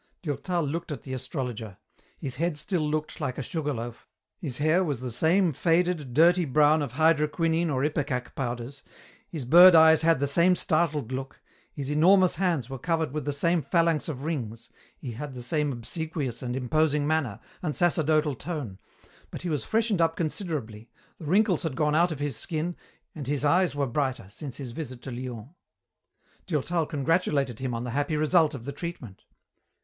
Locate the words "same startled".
10.25-11.11